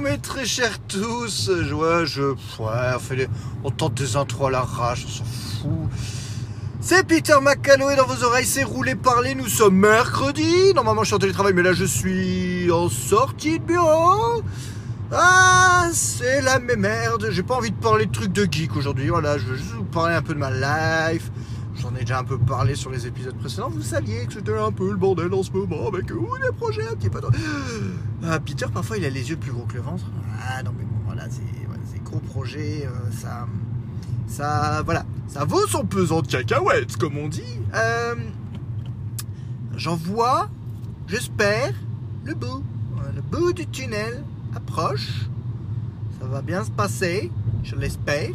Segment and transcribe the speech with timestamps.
[0.00, 1.48] Mes très chers tous.
[1.48, 2.36] Ouais, je, ouais,
[2.94, 3.28] on, fait
[3.64, 5.90] on tente des intros à l'arrache, on s'en fout.
[6.80, 9.34] C'est Peter McCalloway dans vos oreilles, c'est roulé parler.
[9.34, 10.72] Nous sommes mercredi.
[10.74, 14.42] Normalement, je suis en télétravail, mais là, je suis en sortie de bureau.
[15.10, 17.28] Ah, c'est la merde.
[17.30, 19.08] J'ai pas envie de parler de trucs de geek aujourd'hui.
[19.08, 21.30] Voilà, je veux juste vous parler un peu de ma life.
[21.88, 23.70] J'en ai déjà un peu parlé sur les épisodes précédents.
[23.70, 26.86] Vous saviez que c'était un peu le bordel en ce moment avec euh, des projets
[26.86, 27.20] un petit peu.
[28.26, 30.04] Ah, Peter, parfois, il a les yeux plus gros que le ventre.
[30.46, 32.86] Ah non, mais bon, voilà, c'est gros projet.
[32.86, 33.46] euh, ça,
[34.26, 37.42] ça, voilà, ça vaut son pesant de cacahuètes, comme on dit.
[37.74, 38.14] Euh,
[39.76, 40.48] J'en vois,
[41.06, 41.72] j'espère,
[42.24, 42.62] le bout.
[42.98, 44.22] Euh, Le bout du tunnel
[44.54, 45.28] approche.
[46.20, 47.30] Ça va bien se passer,
[47.62, 48.34] je l'espère.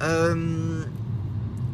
[0.00, 0.82] Euh,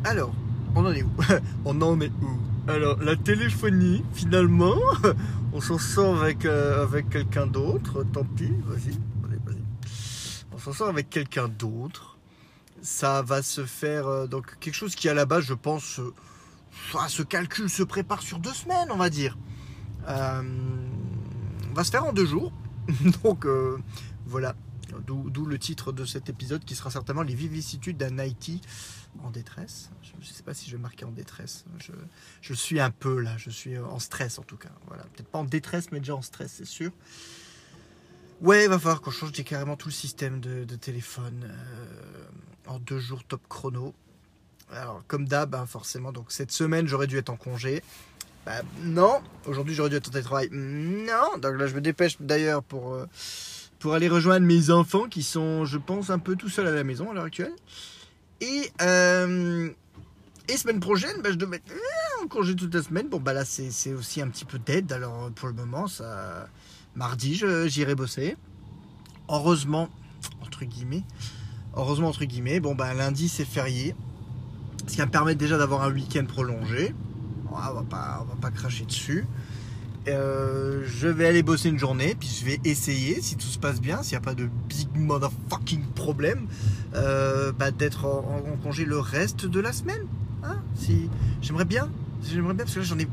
[0.04, 0.32] alors,
[0.74, 1.10] on en est où
[1.64, 4.76] On en est où Alors, la téléphonie, finalement,
[5.52, 8.04] on s'en sort avec, euh, avec quelqu'un d'autre.
[8.12, 9.62] Tant pis, vas-y, vas-y.
[10.52, 12.18] On s'en sort avec quelqu'un d'autre.
[12.82, 16.14] Ça va se faire, euh, donc, quelque chose qui, à la base, je pense, euh,
[16.98, 19.36] ah, ce calcul se prépare sur deux semaines, on va dire.
[20.08, 20.42] Euh,
[21.74, 22.52] va se faire en deux jours.
[23.22, 23.46] donc,
[24.26, 24.54] voilà.
[25.06, 28.60] D'où le titre de cet épisode qui sera certainement les vicissitudes d'un IT
[29.22, 29.90] en détresse.
[30.02, 31.64] Je ne sais pas si je vais marquer en détresse.
[31.78, 31.92] Je,
[32.40, 34.70] je suis un peu là, je suis en stress en tout cas.
[34.86, 36.92] Voilà, peut-être pas en détresse, mais déjà en stress, c'est sûr.
[38.40, 42.24] Ouais, il va falloir qu'on change carrément tout le système de, téléphone euh,
[42.66, 43.94] en deux jours top chrono.
[44.72, 47.82] Alors, comme d'hab, hein, forcément, donc cette semaine j'aurais dû être en congé.
[48.46, 50.48] Bah, non, aujourd'hui j'aurais dû être en télétravail.
[50.52, 53.04] Non, donc là je me dépêche d'ailleurs pour, euh,
[53.78, 56.84] pour aller rejoindre mes enfants qui sont, je pense, un peu tout seuls à la
[56.84, 57.54] maison à l'heure actuelle.
[58.40, 59.70] Et, euh,
[60.48, 63.08] et semaine prochaine, bah, je devais être euh, en congé toute la semaine.
[63.08, 64.92] Bon, bah là, c'est aussi un petit peu d'aide.
[64.92, 66.48] Alors, pour le moment, ça,
[66.94, 68.36] mardi, j'irai bosser.
[69.28, 69.88] Heureusement,
[70.42, 71.04] entre guillemets,
[71.76, 73.94] heureusement, entre guillemets, bon, bah lundi, c'est férié.
[74.86, 76.94] Ce qui va me permettre déjà d'avoir un week-end prolongé.
[77.50, 79.26] On va on va pas cracher dessus.
[80.08, 83.80] Euh, je vais aller bosser une journée, puis je vais essayer, si tout se passe
[83.80, 86.46] bien, s'il n'y a pas de big motherfucking problème,
[86.94, 90.06] euh, bah, d'être en, congé le reste de la semaine.
[90.42, 91.10] Hein si,
[91.42, 91.90] j'aimerais bien,
[92.24, 93.08] j'aimerais bien, parce que là j'en ai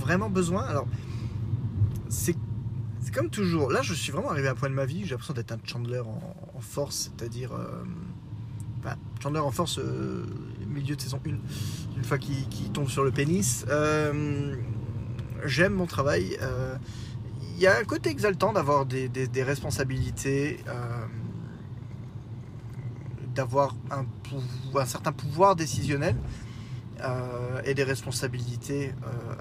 [0.00, 0.62] vraiment besoin.
[0.62, 0.86] Alors,
[2.08, 2.36] c'est
[3.14, 3.70] comme toujours.
[3.70, 5.58] Là, je suis vraiment arrivé à un point de ma vie j'ai l'impression d'être un
[5.64, 7.52] Chandler en, force, c'est-à-dire.
[7.52, 9.78] euh, Chandler en force,
[10.68, 11.30] milieu de saison 1,
[11.96, 13.64] une fois qu'il tombe sur le pénis.
[15.44, 16.36] J'aime mon travail.
[16.40, 16.76] euh,
[17.54, 19.08] Il y a un côté exaltant d'avoir des,
[19.42, 21.06] responsabilités, euh,
[23.34, 24.04] d'avoir un,
[24.86, 26.16] certain pouvoir décisionnel
[27.00, 28.94] euh, et des responsabilités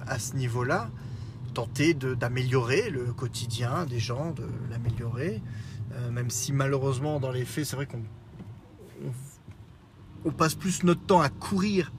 [0.07, 0.89] à ce niveau-là
[1.53, 5.41] tenter d'améliorer le quotidien des gens, de l'améliorer,
[6.09, 8.03] même si malheureusement dans les faits c'est vrai qu'on
[9.05, 9.11] on,
[10.29, 11.91] on passe plus notre temps à courir,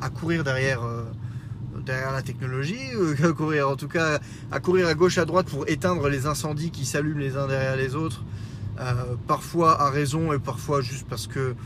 [0.00, 0.82] à courir derrière,
[1.88, 4.20] derrière la technologie, euh, à courir en tout cas
[4.52, 7.76] à courir à gauche à droite pour éteindre les incendies qui s'allument les uns derrière
[7.76, 8.24] les autres,
[8.78, 11.56] euh, parfois à raison et parfois juste parce que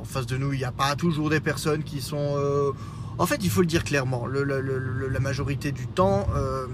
[0.00, 2.72] en face de nous il n'y a pas toujours des personnes qui sont euh,
[3.18, 6.66] en fait, il faut le dire clairement, la majorité du temps, euh,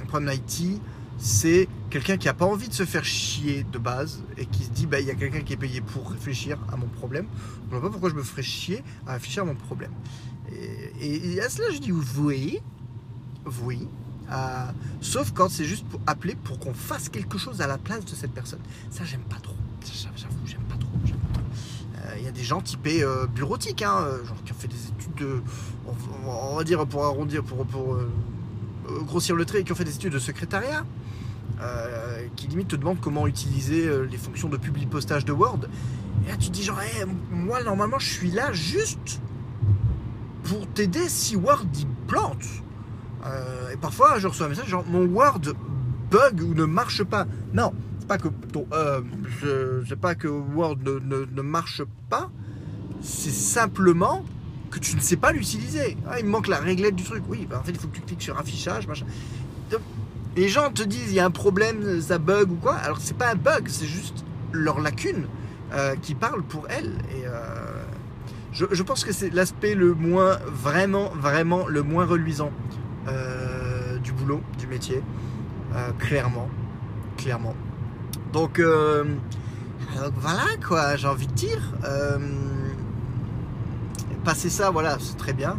[0.00, 0.80] le problème d'IT,
[1.18, 4.70] c'est quelqu'un qui n'a pas envie de se faire chier de base et qui se
[4.70, 7.26] dit, bah, il y a quelqu'un qui est payé pour réfléchir à mon problème.
[7.70, 9.92] Je ne vois pas pourquoi je me ferais chier à réfléchir à mon problème.
[11.00, 12.60] Et, à cela, je dis oui,
[13.64, 13.88] oui.
[14.30, 14.66] euh,
[15.00, 18.14] sauf quand c'est juste pour appeler pour qu'on fasse quelque chose à la place de
[18.14, 18.60] cette personne.
[18.90, 19.54] Ça, j'aime pas trop.
[20.16, 20.88] J'avoue, j'aime pas trop.
[21.04, 21.40] trop.
[21.96, 24.88] Euh, Il y a des gens typés euh, bureautiques, hein, genre qui ont fait des
[24.88, 25.42] études de,
[26.26, 27.66] on, va dire pour arrondir, pour,
[29.04, 30.84] grossir le trait, qui ont fait des études de secrétariat,
[32.34, 35.60] qui limite te demandent comment utiliser les fonctions de public postage de Word.
[36.24, 39.20] Et là tu te dis genre, Eh, moi normalement je suis là juste
[40.46, 42.44] pour t'aider si Word il plante.
[43.24, 45.40] Euh, et parfois je reçois un message genre mon Word
[46.10, 47.26] bug ou ne marche pas.
[47.52, 49.00] Non, c'est pas que ton, euh,
[50.00, 52.30] pas que Word ne, marche pas,
[53.00, 54.24] c'est simplement
[54.70, 55.96] que tu ne sais pas l'utiliser.
[56.08, 57.24] Ah, il me manque la réglette du truc.
[57.28, 59.06] Oui, bah, en fait il faut que tu cliques sur affichage, machin.
[60.36, 62.74] Les gens te disent il y a un problème, ça bug ou quoi.
[62.74, 65.26] Alors c'est pas un bug, c'est juste leur lacune
[65.72, 66.92] euh, qui parle pour elles.
[68.56, 72.50] Je, pense que c'est l'aspect le moins vraiment, vraiment le moins reluisant
[73.06, 75.02] euh, du boulot, du métier.
[75.74, 76.48] Euh, clairement,
[77.18, 77.54] clairement.
[78.32, 79.04] Donc, euh,
[79.96, 81.60] donc voilà quoi, j'ai envie de dire.
[84.24, 85.58] Passer ça, voilà, c'est très bien.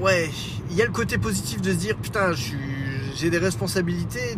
[0.00, 0.30] Ouais,
[0.70, 4.36] il y a le côté positif de se dire putain, j'ai des responsabilités.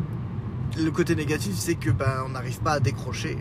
[0.78, 3.38] Le côté négatif, c'est que ben, on n'arrive pas à décrocher.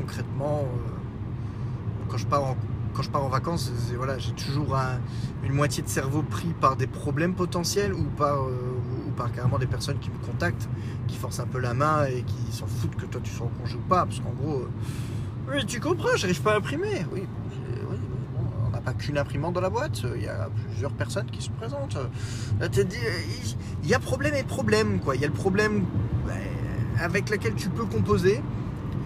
[0.00, 2.56] Concrètement, euh, quand je pars en
[2.94, 4.98] quand je vacances, voilà, j'ai toujours un-
[5.44, 8.74] une moitié de cerveau pris par des problèmes potentiels ou par, euh,
[9.06, 10.68] ou par carrément des personnes qui me contactent,
[11.06, 13.50] qui forcent un peu la main et qui s'en foutent que toi tu sois en
[13.60, 14.04] congé ou pas.
[14.04, 14.70] Parce qu'en gros, euh,
[15.52, 17.06] oui, tu comprends, j'arrive pas à imprimer.
[17.12, 17.22] Oui,
[18.66, 21.50] on n'a pas qu'une imprimante dans la boîte, il y a plusieurs personnes qui se
[21.50, 21.98] présentent.
[22.60, 25.14] Il y a problème et problème, quoi.
[25.14, 25.84] Il y a le problème
[27.00, 28.42] avec lequel tu peux composer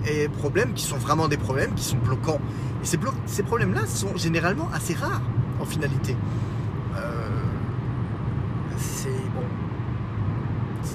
[0.06, 2.40] et problèmes qui sont vraiment des problèmes qui sont bloquants.
[2.82, 5.20] Et ces, blo- ces problèmes-là sont généralement assez rares
[5.60, 6.16] en finalité.
[6.96, 7.00] Euh,
[8.76, 9.42] c'est bon,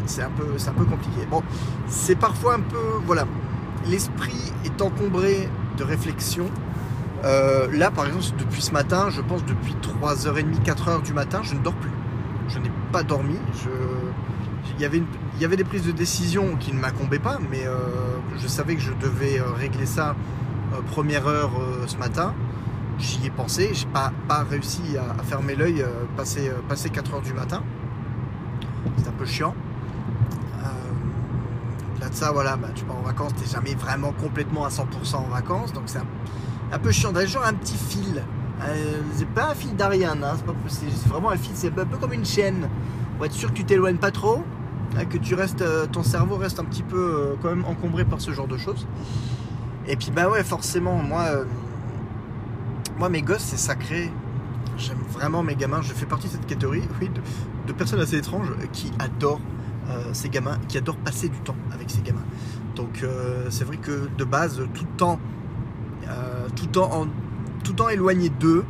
[0.05, 1.25] c'est- un peu, un peu compliqué.
[1.29, 1.43] Bon,
[1.87, 3.25] c'est parfois un peu, voilà,
[3.85, 6.45] l'esprit est encombré de réflexion.
[7.23, 11.55] Euh, là, par exemple, depuis ce matin, je pense depuis 3h30, 4h du matin, je
[11.55, 11.91] ne dors plus.
[12.49, 13.35] Je n'ai pas dormi.
[13.53, 13.69] Je...
[14.77, 14.81] Il,
[15.41, 17.77] y avait des prises de décision qui ne m'incombaient pas, mais euh,
[18.37, 20.15] je savais que je devais euh, régler ça
[20.73, 21.51] euh, première heure
[21.87, 22.33] ce matin.
[22.99, 25.85] J'y ai pensé, j'ai pas, pas réussi à, fermer l'œil
[26.15, 27.63] passé, passé 4 heures du matin.
[28.97, 29.53] C'est un peu chiant.
[31.99, 35.15] Là de ça, voilà, bah, tu pars en vacances, t'es jamais vraiment complètement à 100%
[35.15, 35.99] en vacances, donc c'est
[36.71, 37.11] un, peu chiant.
[37.11, 38.23] D'ailleurs, un petit fil.
[39.13, 40.35] C'est pas un fil d'Ariane, hein,
[40.67, 42.67] c'est vraiment un fil, c'est un peu comme une chaîne.
[43.17, 44.43] Pour être sûr que tu t'éloignes pas trop,
[45.05, 48.21] que tu restes, euh, ton cerveau reste un petit peu euh, quand même encombré par
[48.21, 48.87] ce genre de choses.
[49.87, 51.45] Et puis bah ouais, forcément, moi, euh,
[52.97, 54.11] moi mes gosses c'est sacré.
[54.77, 55.81] J'aime vraiment mes gamins.
[55.81, 57.09] Je fais partie de cette catégorie, oui,
[57.65, 59.41] de, personnes assez étranges qui adorent
[59.89, 62.25] euh, ces gamins, qui adorent passer du temps avec ces gamins.
[62.75, 65.19] Donc euh, c'est vrai que de base, tout le temps,
[66.07, 67.07] euh, tout temps, en,
[67.63, 68.65] tout temps éloigné d'eux.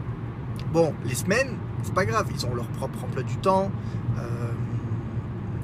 [0.71, 3.71] Bon, les semaines, c'est pas grave, ils ont leur propre emploi du temps.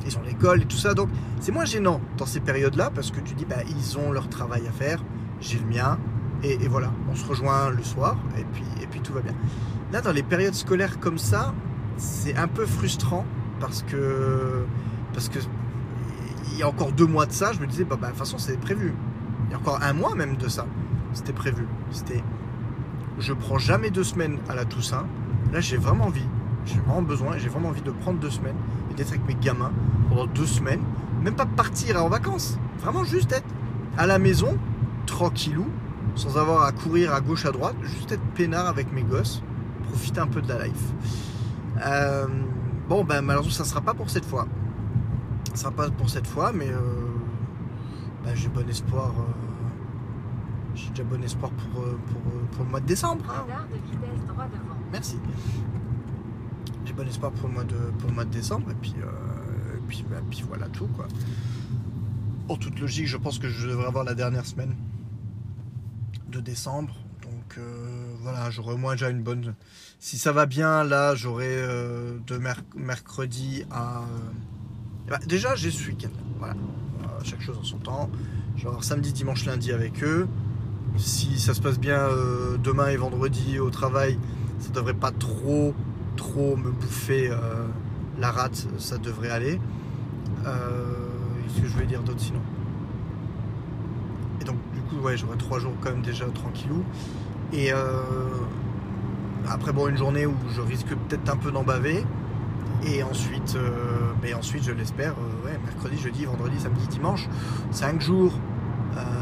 [0.06, 1.10] Ils ont l'école et tout ça, donc
[1.40, 4.68] c'est moins gênant dans ces périodes-là parce que tu dis bah ils ont leur travail
[4.68, 5.04] à faire,
[5.40, 5.98] j'ai le mien,
[6.44, 9.34] et, et voilà, on se rejoint le soir et puis, et puis tout va bien.
[9.92, 11.54] Là, dans les périodes scolaires comme ça,
[11.98, 13.26] c'est un peu frustrant
[13.60, 14.66] parce que
[15.14, 15.40] parce que
[16.52, 18.20] il y a encore deux mois de ça, je me disais bah, bah, de toute
[18.20, 18.94] façon c'est prévu.
[19.48, 20.66] Il y a encore un mois même de ça,
[21.14, 21.66] c'était prévu.
[21.92, 22.24] C'était
[23.20, 25.06] je prends jamais deux semaines à la Toussaint.
[25.52, 26.26] Là, j'ai vraiment envie,
[26.66, 28.56] j'ai vraiment besoin, j'ai vraiment envie de prendre deux semaines
[28.92, 29.72] et d'être avec mes gamins
[30.10, 30.82] pendant deux semaines,
[31.22, 33.48] même pas partir en vacances, vraiment juste être
[33.98, 34.58] à la maison,
[35.06, 35.66] tranquillou,
[36.16, 39.42] sans avoir à courir à gauche à droite, juste être peinard avec mes gosses,
[39.90, 40.94] profiter un peu de la life.
[41.86, 42.28] Euh,
[42.88, 44.48] bon, ben malheureusement, ça sera pas pour cette fois.
[45.54, 46.80] Ça sera pas pour cette fois, mais euh,
[48.24, 49.12] ben, j'ai bon espoir.
[49.20, 49.24] euh,
[50.76, 52.22] j'ai déjà bon espoir pour, pour,
[52.52, 53.24] pour le mois de décembre.
[53.30, 53.44] hein.
[53.48, 54.78] Radar de vitesse droit devant.
[54.92, 55.20] Merci.
[56.86, 59.78] J'ai bon espoir pour le mois de, pour le mois de décembre et puis, euh,
[59.78, 61.08] et bah, puis voilà tout quoi.
[62.50, 64.76] En toute logique, je pense que je devrais avoir la dernière semaine
[66.30, 66.94] de décembre.
[67.22, 69.56] Donc euh, voilà, j'aurai au moins déjà une bonne.
[70.00, 74.02] Si ça va bien, là, j'aurai euh, de merc- mercredi à.
[75.08, 76.10] bah, déjà, j'ai ce week-end.
[76.40, 76.56] Voilà.
[77.24, 78.10] Chaque chose en son temps.
[78.58, 80.28] Je vais avoir samedi, dimanche, lundi avec eux.
[80.98, 82.10] Si ça se passe bien
[82.62, 84.20] demain et vendredi au travail,
[84.60, 85.74] ça devrait pas trop
[86.16, 87.68] trop me bouffer euh,
[88.20, 89.60] la rate, ça devrait aller.
[90.46, 90.60] Euh,
[91.48, 92.40] Qu'est-ce que je vais dire d'autre sinon?
[94.42, 96.84] Et donc du coup ouais j'aurai trois jours quand même déjà tranquillou.
[97.52, 98.02] Et euh,
[99.48, 102.04] après bon une journée où je risque peut-être un peu d'en baver.
[102.86, 103.58] Et ensuite,
[104.22, 105.14] mais ensuite je l'espère,
[105.46, 107.30] ouais, mercredi, jeudi, vendredi, samedi, dimanche,
[107.72, 108.34] 5 jours,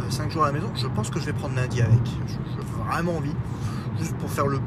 [0.10, 0.72] 5 jours à la maison.
[0.74, 2.00] Je pense que je vais prendre lundi avec.
[2.28, 3.36] J'ai vraiment envie,
[4.00, 4.60] juste pour faire le,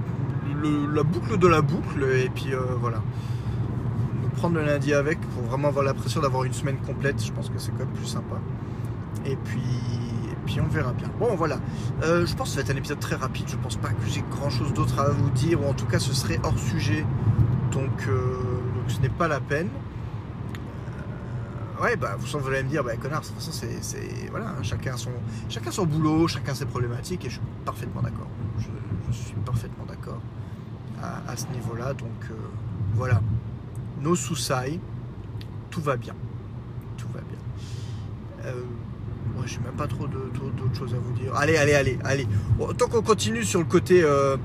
[0.65, 3.03] la boucle de la boucle et puis euh, voilà.
[4.23, 7.25] Me prendre le lundi avec pour vraiment avoir l'impression d'avoir une semaine complète.
[7.25, 8.37] Je pense que c'est quand même plus sympa.
[9.27, 9.61] Et puis,
[10.47, 11.09] puis on verra bien.
[11.19, 11.59] Bon voilà.
[12.03, 13.47] Euh, je pense que ça va être un épisode très rapide.
[13.49, 15.99] Je pense pas que j'ai grand chose d'autre à vous dire ou en tout cas
[15.99, 17.05] ce serait hors sujet.
[17.73, 18.37] Donc, euh,
[18.89, 19.69] ce n'est pas la peine.
[21.83, 24.97] Ouais, bah vous allez me dire, bah connard, de toute façon c'est, voilà, hein, chacun
[24.97, 25.11] son,
[25.49, 28.29] chacun son boulot, chacun ses problématiques et je suis parfaitement d'accord.
[29.11, 30.21] Je suis parfaitement d'accord
[31.27, 31.95] à, ce niveau-là.
[31.95, 32.35] Donc euh,
[32.95, 33.21] voilà,
[34.01, 34.81] nos sous-sailles,
[35.71, 36.15] tout va bien,
[36.97, 38.47] tout va bien.
[38.47, 38.63] Euh,
[39.35, 41.35] moi, j'ai même pas trop d'autres choses à vous dire.
[41.35, 42.27] Allez, allez, allez, allez.
[42.79, 44.37] Tant qu'on continue sur le côté euh,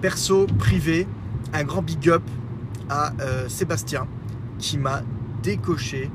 [0.00, 1.06] perso, privé,
[1.52, 2.22] un grand big up
[2.88, 4.06] à euh, Sébastien
[4.58, 5.02] qui m'a
[5.42, 6.10] décoché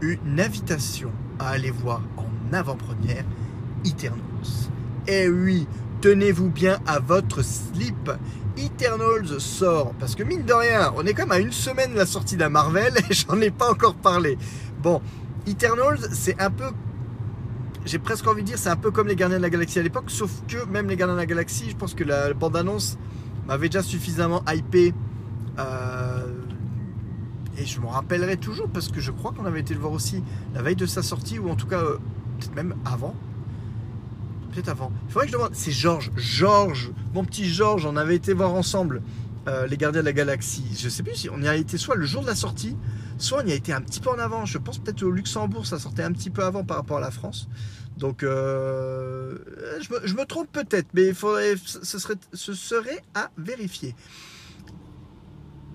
[0.00, 3.24] une invitation à aller voir en avant-première
[3.84, 4.70] Eternos.
[5.06, 5.66] Et oui,
[6.00, 8.10] tenez-vous bien à votre slip.
[8.58, 12.06] Eternals sort, parce que mine de rien, on est même à une semaine de la
[12.06, 14.36] sortie d'un Marvel et j'en ai pas encore parlé.
[14.82, 15.00] Bon,
[15.46, 16.64] Eternals, c'est un peu
[17.88, 19.82] j'ai presque envie de dire, c'est un peu comme les Gardiens de la Galaxie à
[19.82, 22.98] l'époque, sauf que même les Gardiens de la Galaxie, je pense que la bande-annonce
[23.46, 24.92] m'avait déjà suffisamment hypé.
[25.58, 26.26] Euh,
[27.56, 30.22] et je m'en rappellerai toujours parce que je crois qu'on avait été le voir aussi
[30.54, 31.98] la veille de sa sortie, ou en tout cas, euh,
[32.38, 33.14] peut-être même avant.
[34.52, 34.92] Peut-être avant.
[35.06, 35.50] Il faudrait que je demande.
[35.54, 36.10] C'est Georges.
[36.16, 39.02] Georges, mon petit Georges, on avait été voir ensemble
[39.48, 40.66] euh, les Gardiens de la Galaxie.
[40.78, 42.76] Je sais plus si on y a été soit le jour de la sortie,
[43.16, 44.44] soit on y a été un petit peu en avant.
[44.44, 47.10] Je pense peut-être au Luxembourg, ça sortait un petit peu avant par rapport à la
[47.10, 47.48] France.
[47.96, 49.38] Donc, euh,
[50.04, 53.94] je, me, trompe peut-être, mais il faudrait, ce, serait, à vérifier.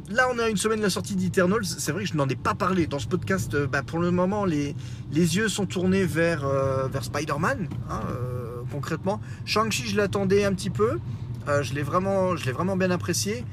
[0.10, 1.66] Là, on a une semaine de la sortie d'Eternals.
[1.66, 3.56] C'est vrai que je n'en ai pas parlé dans ce podcast.
[3.66, 4.76] Bah, pour le moment, les,
[5.12, 8.02] les yeux sont tournés vers, euh, vers Spider-Man, hein,
[8.74, 9.22] concrètement.
[9.46, 11.00] Shang-Chi, je l'attendais un petit peu.
[11.48, 13.46] je l'ai vraiment, vraiment bien apprécié.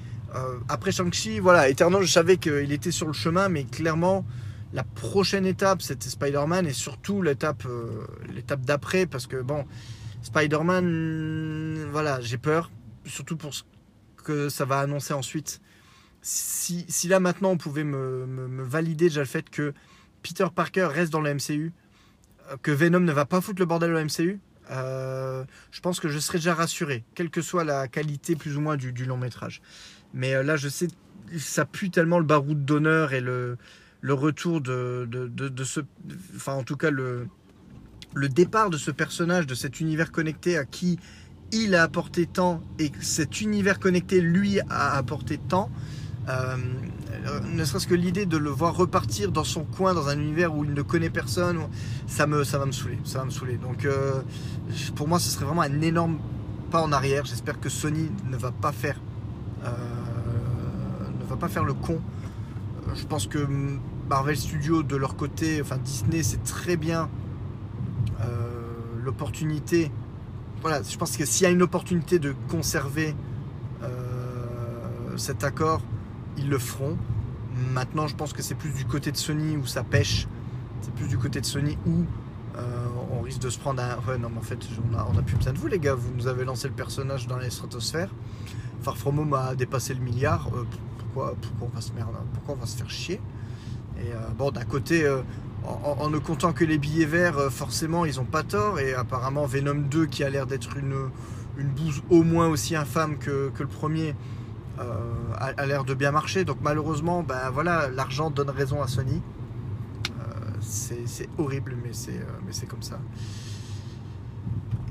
[0.69, 4.25] après Shang-Chi, voilà, Eternals, je savais qu'il était sur le chemin, mais clairement,
[4.73, 9.65] la prochaine étape, c'était Spider-Man et surtout l'étape euh, l'étape d'après parce que bon,
[10.23, 12.71] Spider-Man, voilà, j'ai peur,
[13.05, 13.63] surtout pour ce
[14.23, 15.61] que ça va annoncer ensuite.
[16.23, 19.73] Si, là maintenant on pouvait me, valider déjà le fait que
[20.23, 21.73] Peter Parker reste dans le MCU,
[22.51, 24.39] euh, que Venom ne va pas foutre le bordel au MCU,
[24.71, 28.61] euh, je pense que je serais déjà rassuré, quelle que soit la qualité plus ou
[28.61, 29.63] moins du, long métrage.
[30.15, 30.89] Mais là, je sais,
[31.39, 33.57] ça pue tellement le baroud d'honneur et le,
[34.03, 35.09] retour de,
[35.65, 35.81] ce.
[36.37, 37.27] Enfin, en tout cas, le,
[38.15, 40.99] le départ de ce personnage, de cet univers connecté à qui
[41.53, 45.71] il a apporté tant et cet univers connecté lui a apporté tant.
[46.29, 46.57] Euh,
[47.53, 50.65] ne serait-ce que l'idée de le voir repartir dans son coin, dans un univers où
[50.65, 51.59] il ne connaît personne,
[52.07, 52.99] ça, me, ça va me saouler.
[53.05, 53.57] Ça me saouler.
[53.57, 54.23] Donc, euh,
[54.95, 56.19] pour moi, ce serait vraiment un énorme
[56.71, 57.25] pas en arrière.
[57.25, 59.01] J'espère que Sony ne va pas faire,
[59.65, 59.71] euh,
[61.21, 62.01] ne va pas faire le con
[62.95, 63.47] je pense que
[64.09, 67.09] Marvel Studios, de leur côté, enfin Disney, c'est très bien
[68.21, 68.25] euh,
[69.03, 69.91] l'opportunité.
[70.63, 73.15] Voilà, je pense que s'il y a une opportunité de conserver
[73.83, 75.83] euh, cet accord,
[76.37, 76.97] ils le feront.
[77.73, 80.27] Maintenant, je pense que c'est plus du côté de Sony où ça pêche.
[80.81, 82.05] C'est plus du côté de Sony où
[82.57, 83.97] euh, on risque de se prendre un.
[84.09, 84.59] Ouais, non, mais en fait,
[84.95, 85.95] on a, plus besoin de vous, les gars.
[85.95, 88.11] Vous nous avez lancé le personnage dans les stratosphères.
[88.83, 90.49] Far From Home a dépassé le milliard
[91.13, 91.91] pourquoi, on va se
[92.35, 93.21] pourquoi on va se faire chier?
[93.99, 95.23] Et euh, bon, d'un côté, euh,
[95.65, 98.79] en, ne comptant que les billets verts, euh, forcément, ils ont pas tort.
[98.79, 101.11] Et apparemment, Venom 2, qui a l'air d'être une,
[101.59, 104.15] une bouse au moins aussi infâme que, le premier,
[105.39, 106.45] a, l'air de bien marcher.
[106.45, 109.23] Donc malheureusement, ben voilà, l'argent donne raison à Sony.
[110.61, 112.99] c'est horrible, mais c'est comme ça.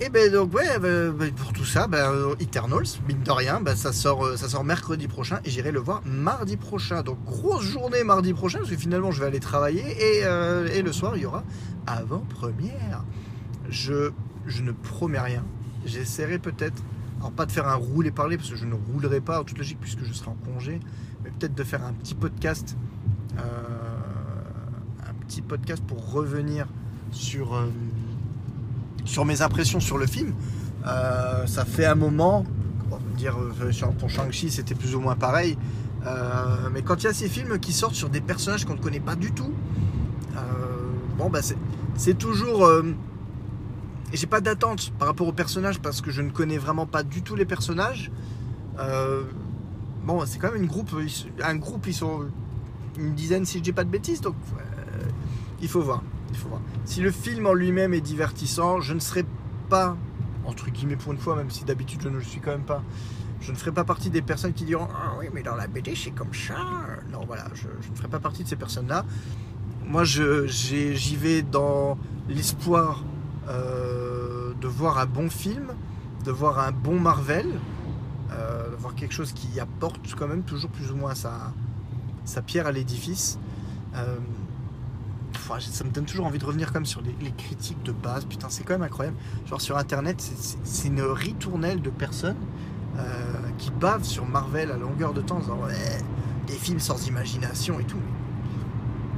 [0.01, 3.59] Et ben donc ouais, ben, ben, pour tout ça, ben, euh, Eternals, mine de rien,
[3.59, 7.03] ben, ça, sort, euh, ça sort mercredi prochain et j'irai le voir mardi prochain.
[7.03, 10.93] Donc grosse journée mardi prochain, parce que finalement je vais aller travailler et, euh, le
[10.93, 11.43] soir il y aura
[11.85, 13.03] avant-première.
[13.69, 14.11] Je,
[14.47, 15.43] je ne promets rien.
[15.85, 16.81] J'essaierai peut-être,
[17.19, 19.57] alors pas de faire un rouler parler parce que je ne roulerai pas en toute
[19.57, 20.79] logique puisque je serai en congé,
[21.23, 22.77] mais peut-être de faire un petit podcast,
[23.37, 26.67] un petit podcast pour revenir
[27.11, 27.61] sur
[29.05, 30.33] sur mes impressions sur le film.
[30.87, 32.45] Euh, ça fait un moment,
[33.17, 35.57] dire euh, pour Shang-Chi c'était plus ou moins pareil,
[36.05, 38.81] euh, mais quand il y a ces films qui sortent sur des personnages qu'on ne
[38.81, 39.51] connaît pas du tout,
[41.17, 41.41] bon bah
[41.95, 42.69] c'est toujours...
[44.13, 47.21] j'ai pas d'attente par rapport aux personnages parce que je ne connais vraiment pas du
[47.21, 48.11] tout les personnages.
[50.03, 50.89] bon, c'est quand même une groupe,
[51.43, 52.25] un groupe, ils sont
[52.97, 54.35] une dizaine si je dis pas de bêtises, donc
[55.61, 56.03] il faut voir.
[56.31, 56.61] Il faut voir.
[56.85, 59.25] Si le film en lui-même est divertissant, je ne serai
[59.69, 59.97] pas,
[60.45, 62.83] entre guillemets pour une fois, même si d'habitude je ne le suis quand même pas,
[63.41, 65.95] je ne ferai pas partie des personnes qui diront Ah oui, mais dans la BD
[65.95, 66.55] c'est comme ça.
[67.11, 69.05] Non, voilà, je, ne ferai pas partie de ces personnes-là.
[69.85, 71.97] Moi, j'y vais dans
[72.27, 73.08] l'espoir euh,
[73.49, 75.73] de voir un bon film,
[76.25, 77.47] de voir un bon Marvel,
[78.31, 81.51] euh, de voir quelque chose qui apporte quand même toujours plus ou moins sa,
[82.45, 83.39] pierre à l'édifice.
[83.95, 84.17] Euh,
[85.59, 88.25] ça me donne toujours envie de revenir comme sur les, critiques de base.
[88.25, 89.17] Putain, c'est quand même incroyable.
[89.47, 90.21] Genre sur internet,
[90.63, 92.37] c'est une ritournelle de personnes
[92.97, 95.97] euh, qui bavent sur Marvel à longueur de temps en disant ouais,
[96.45, 98.01] des films sans imagination et tout.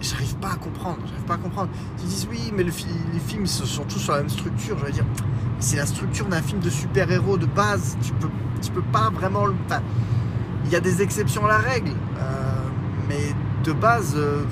[0.02, 1.70] J'arrive pas à comprendre, j'arrive pas à comprendre.
[2.00, 4.78] Ils disent oui, mais les films sont tous sur la même structure.
[4.80, 5.06] Je veux dire,
[5.60, 7.98] c'est la structure d'un film de super-héros de base.
[8.02, 8.30] Tu peux,
[8.62, 9.44] tu peux pas vraiment.
[9.68, 9.82] Enfin,
[10.66, 12.24] il y a des exceptions à la règle, euh,
[13.08, 14.16] mais de base.
[14.18, 14.44] Euh,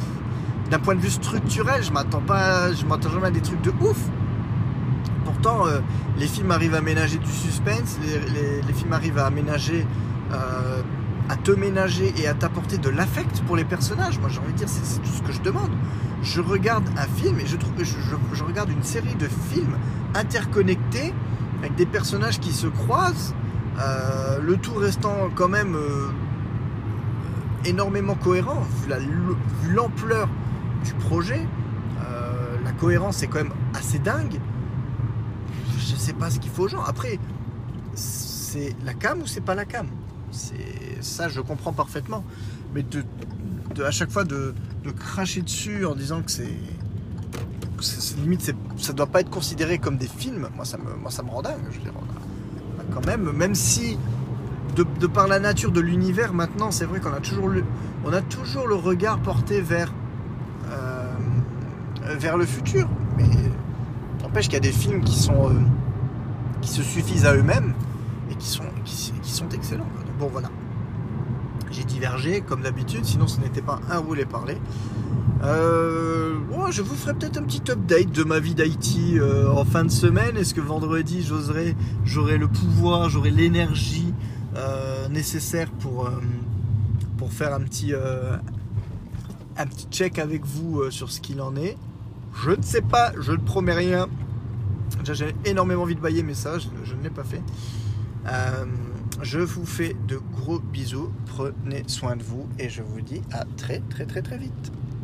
[0.69, 3.71] d'un point de vue structurel, je m'attends pas, je m'attends jamais à des trucs de
[3.81, 3.97] ouf.
[5.25, 5.79] pourtant, euh,
[6.19, 9.85] les films arrivent à ménager du suspense, les, les- les films arrivent à ménager,
[11.29, 14.19] à te ménager et à t'apporter de l'affect pour les personnages.
[14.19, 15.69] Moi, j'ai envie de dire, c'est tout ce que je demande.
[16.23, 17.85] Je regarde un film et je, trouve, je,
[18.33, 19.77] je- regarde une série de films
[20.15, 21.13] interconnectés
[21.59, 23.33] avec des personnages qui se croisent,
[23.79, 26.09] euh, le tout restant quand même euh,
[27.65, 30.27] énormément cohérent vu la- vu l'ampleur
[30.83, 31.45] du projet.
[32.01, 34.39] Euh, la cohérence est quand même assez dingue.
[35.77, 36.83] Je sais pas ce qu'il faut aux gens.
[36.83, 37.19] Après,
[37.93, 39.87] c'est la cam ou c'est pas la cam?
[40.31, 42.23] C'est ça, je comprends parfaitement.
[42.73, 42.85] Mais
[43.83, 44.53] à chaque fois de,
[44.97, 46.47] cracher dessus en disant que c'est
[48.17, 50.49] limite, ça doit pas être considéré comme des films.
[50.55, 51.59] Moi, ça me, moi, ça me rend dingue.
[51.71, 53.97] Je veux a quand même, même si
[54.75, 57.63] de, par la nature de l'univers, maintenant, c'est vrai qu'on a toujours le,
[58.05, 59.93] on a toujours le regard porté vers
[60.69, 61.15] euh,
[62.05, 62.87] le futur.
[63.17, 63.27] Mais
[64.21, 65.53] n'empêche qu'il y a des films qui sont euh,
[66.61, 67.73] qui se suffisent à eux-mêmes
[68.31, 69.87] et qui sont qui, sont excellents.
[70.19, 70.49] Bon, voilà.
[71.71, 74.57] J'ai divergé comme d'habitude, sinon ce n'était pas un roulé parler.
[75.43, 79.63] Euh, bon, je vous ferai peut-être un petit update de ma vie d'Haïti euh, en
[79.63, 80.35] fin de semaine.
[80.35, 84.13] Est-ce que vendredi j'oserai, j'aurai le pouvoir, j'aurai l'énergie
[84.57, 86.09] euh, nécessaire pour,
[87.17, 87.93] pour faire un petit,
[89.55, 91.77] un petit check avec vous sur ce qu'il en est?
[92.43, 94.07] Je ne sais pas, je ne promets rien.
[95.05, 97.41] J'ai énormément envie de bailler, mais ça, je ne l'ai pas fait.
[99.21, 103.43] Je vous fais de gros bisous, prenez soin de vous et je vous dis à
[103.57, 104.71] très très très très vite.